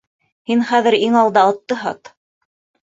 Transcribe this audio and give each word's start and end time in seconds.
Һин 0.51 0.63
хәҙер 0.71 0.97
иң 1.01 1.19
алда 1.21 1.45
атты 1.53 1.79
һат. 1.85 2.15